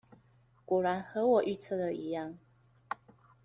[0.65, 2.33] 果然和我的預測一樣